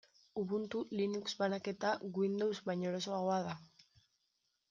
Ubuntu, 0.43 0.79
Linux 0.99 1.35
banaketa, 1.41 1.91
Windows 2.21 2.63
baino 2.71 2.89
erosoagoa 2.93 3.39
da. 3.51 3.55